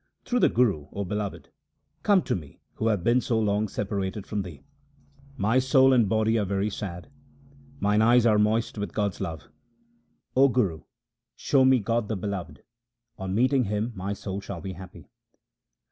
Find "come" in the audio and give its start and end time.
2.01-2.23